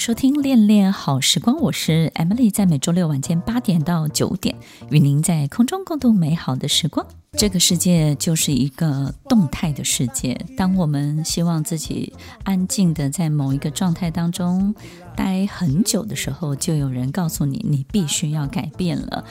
[0.00, 4.56] 收听《恋恋好时光》，我是 Emily，在每周六晚间八点到九点，
[4.90, 7.06] 与您在空中共度美好的时光。
[7.32, 12.14] 这个世界就是一个动态的世界，当我们希望自己
[12.44, 14.74] 安静的在某一个状态当中
[15.14, 19.22] 待很久的时候，就有人告诉你，你必须要改变了。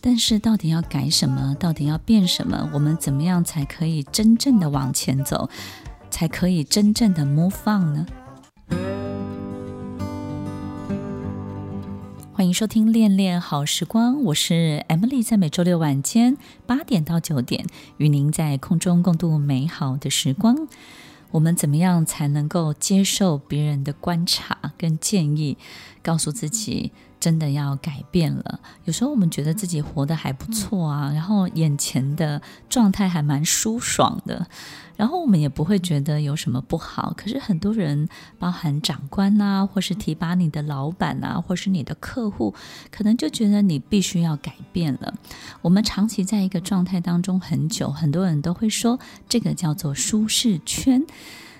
[0.00, 1.54] 但是，到底要改什么？
[1.60, 2.70] 到底要变什么？
[2.72, 5.50] 我们怎么样才可以真正的往前走，
[6.10, 8.06] 才可以真正的 move on 呢？
[12.36, 17.64] 欢迎收听《恋恋好时光》，我是 Emily，在每周六晚间八点到九点，
[17.96, 20.68] 与您在空中共度美好的时光。
[21.30, 25.56] 我们怎么样才能够接受别人的观察跟建议，
[26.02, 26.92] 告诉自己
[27.26, 28.60] 真的要改变了？
[28.84, 34.46] 有时候我们觉得自己活得还不错啊，然后眼前的状态还蛮舒爽的。
[34.96, 42.54] 然后我们也不会觉得有什么不好，可是很多人，包含长官啊，或是提拔你的老板啊，或是你的客户，
[42.92, 45.12] 可能就觉得你必须要改变了。
[45.62, 51.04] 我们长期在一个状态当中很久，很多人都会说这个叫做舒适圈。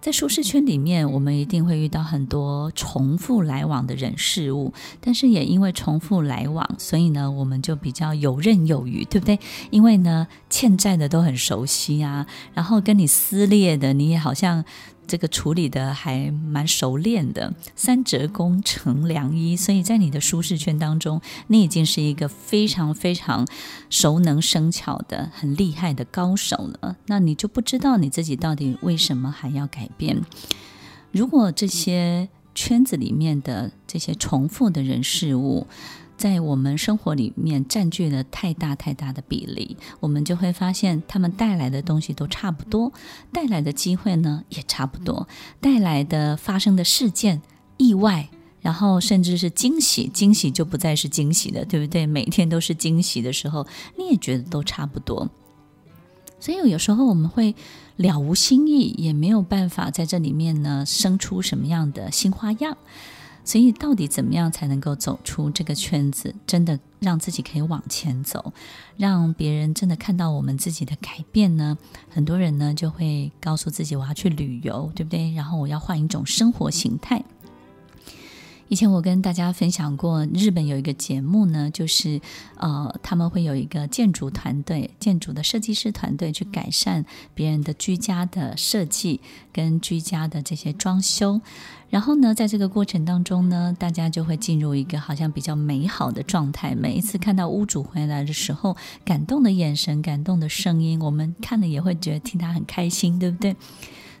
[0.00, 9.38] 在舒适圈里面，我们一定会遇到很多重复来往的人事物，但是也因为重复来往，所以呢，我们就比较游刃有余，对不对？
[9.70, 14.64] 因为呢，欠债的都很熟悉啊，然后跟你撕裂的，你也好像。
[15.08, 23.46] 这个处理的还蛮熟练的，三折功成良医，所以在你的舒适圈当中，你已经是一个非常非常
[23.88, 26.96] 熟能生巧的、很厉害的高手了。
[27.06, 30.22] 那你就不知道你自己到底为什么还要改变？
[31.10, 35.66] 如果这些圈子里面的这些重复的人事物，
[36.18, 42.92] 在我们生活里面占据了太大太大的比例，我们就会发现他们带来的东西都差不多，
[43.32, 45.28] 带来的机会呢也差不多，
[45.60, 47.40] 带来的发生的事件、
[47.76, 48.28] 意外，
[48.60, 52.04] 然后甚至是惊喜，惊喜就不再是惊喜了，对不对？
[52.04, 53.64] 每天都是惊喜的时候，
[53.96, 55.30] 你也觉得都差不多。
[56.40, 57.54] 所以有时候我们会
[57.96, 62.76] 了无新意，也没有办法在这里面呢生出什么样的新花样。
[63.48, 68.52] 所以，到底怎么样才能够走出这个圈子，真的让自己可以往前走，
[68.98, 71.78] 让别人真的看到我们自己的改变呢？
[72.10, 75.32] 很多人呢就会告诉自己，我要去旅游，对不对？
[75.32, 77.24] 然后我要换一种生活形态。
[78.68, 82.20] 以前我跟大家分享过，日本有一个节目呢，就是
[82.56, 89.20] 呃，他们会有一个建筑团队、建筑的设计师团队去改善别人的居家的设计
[89.52, 91.40] 跟居家的这些装修。
[91.88, 96.74] 然后呢，在这个过程当中呢，大家就会进入一个好像比较美好的状态。
[96.74, 103.56] 每一次看到屋主回来的时候，感动的眼神、感动的声音，我们看了也会觉得替他很开心，对不对？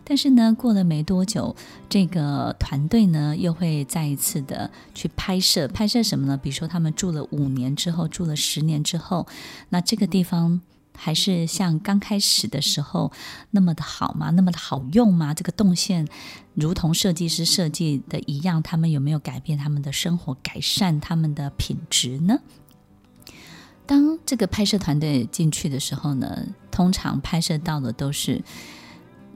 [0.08, 1.54] 但是呢，过了没多久，
[1.86, 6.34] 这个团队呢又会再一次的去拍摄，拍摄什么呢？
[6.34, 9.26] 比如说他们住了五年之后，住了十年之后，
[9.68, 10.62] 那这个地方
[10.96, 13.12] 还是像刚开始的时候
[13.50, 14.30] 那么的好吗？
[14.30, 15.34] 那么的好用吗？
[15.34, 16.08] 这个动线
[16.54, 22.40] 如同设计师设计的一样，他们有没有改变他们的生活，改善他们的品质呢？
[23.84, 28.42] 当这个拍摄团队进去的时候呢，通常拍摄到的都是。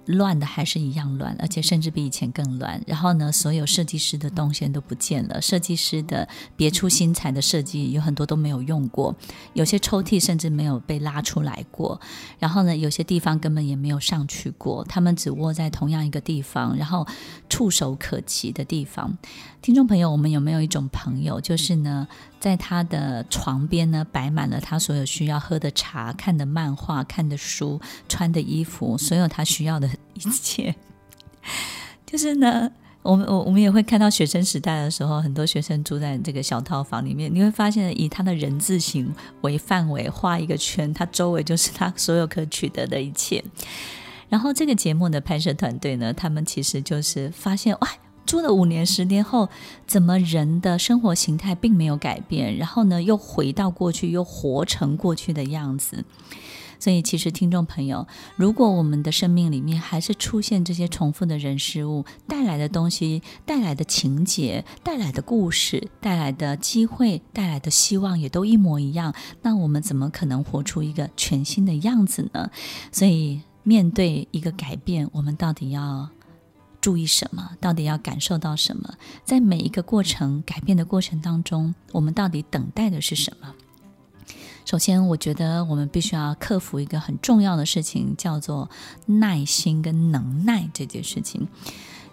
[0.06, 2.82] 乱的还是一样乱，而且甚至比以前更乱。
[2.86, 9.14] 然后呢，所有设计师的动线都不见了，设计师的别出心裁的设计有很多都没有用过，
[9.54, 12.00] 有些抽屉甚至没有被拉出来过。
[12.38, 17.06] 然后呢，有些地方根本也没有上去过，他们只窝在同样一个地方，然后
[17.48, 19.16] 触手可及的地方。
[19.60, 22.08] 听众朋友，我们有没有一种朋友，就是呢，
[22.40, 30.74] 在他的床边呢摆满了他所有需要喝的茶、看的漫画、看的书、穿的衣服，所有他需要的一切。
[32.06, 32.70] 就是呢，
[33.02, 43.42] 我们我我们也会看到学生时代的时候，很多学生住在这个小套房里面，你会发现以他的人字形为范围画一个圈，他周围就是他所有可取得的一切。
[44.28, 47.88] 然后这个节目的拍摄团队呢，他们其实就是发现哇。
[48.24, 49.48] 住了五年、十年后，
[49.86, 52.56] 怎么人的生活形态并没有改变？
[52.56, 56.04] 然后呢，又回到过去，又活成过去的样子。
[56.78, 72.50] 所以，其实听众朋友，如果我们的生命里面还是出现这些重复的人事物带来的东西、带来的情节、带来的故事、带来的机会、带来的希望，也都一模一样，那我们怎么可能活出一个全新的样子呢？
[72.90, 73.42] 所以。
[73.64, 76.10] 面对一个改变，我们到底要
[76.82, 77.56] 注意什么？
[77.60, 78.92] 到底要感受到什么？
[79.24, 83.54] 在每一个过程改变的过程当中，我们到底等待的是什么？
[84.64, 88.68] 首先，我觉得我们必须要克服一个很重要的事情，叫做
[89.06, 91.48] 耐心跟能耐这件事情。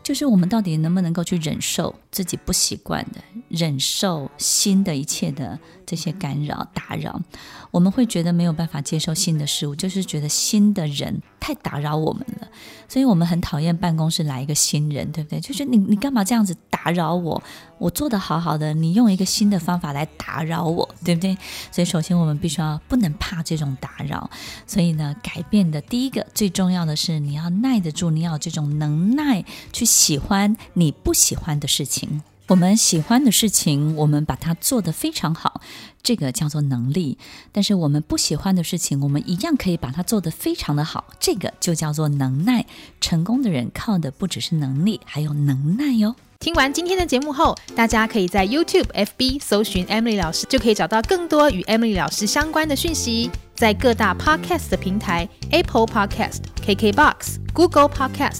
[0.01, 7.21] 就是我们到底能不能够去忍受自己不习惯的，忍受新的一切的这些干扰打扰？
[7.69, 12.47] 我们会觉得没有办法接受新的事物，就是觉得新的人太打扰我们了，
[12.87, 15.39] 所以我们很讨厌办公室来一个新人，对不对？
[15.39, 17.41] 就是你你干嘛这样子打扰我？
[17.77, 21.37] 我做得好好的，你用一个新的方法来打扰我，对不对？
[21.71, 24.29] 所以首先我们必须要不能怕这种打扰。
[24.67, 32.21] 所以呢，改变的第一个最重要的是你要耐得住，你要有这种能耐去喜欢你不喜欢的事情。
[32.49, 35.61] 我们喜欢的事情，我们把它做得非常好，
[36.01, 37.15] 这个叫做能力；
[37.51, 42.65] 但是我们不喜欢的事情，我们一样可以把它做得非常的好，这个就叫做能耐。
[42.99, 46.15] 成功的人靠的不只是能力，还有能耐哟。
[46.39, 53.29] 听完今天的节目后，大家可以在 YouTube、FB 搜寻 Emily 老师，就可以找到更多与 Emily 老师相关的讯息。
[53.53, 58.39] 在各大 Podcast 的平台，Apple Podcast、KKBox、Google Podcast、